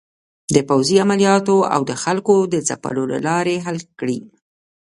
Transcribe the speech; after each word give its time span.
د 0.55 0.57
پوځې 0.69 0.95
عملیاتو 1.03 1.57
او 1.73 1.81
د 1.89 1.91
خلکو 2.03 2.35
د 2.53 2.55
ځپلو 2.67 3.03
له 3.13 3.19
لارې 3.27 3.55
حل 3.65 3.77
کړي. 3.99 4.19